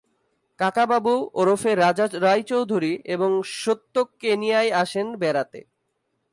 কাকাবাবু 0.59 1.13
ওরফে 1.33 1.71
রাজা 1.75 2.05
রায়চৌধুরী 2.21 2.93
এবং 3.05 3.31
সন্তু 3.61 4.01
কেনিয়ায় 4.19 4.71
আসেন 4.73 5.07
বেড়াতে। 5.15 5.59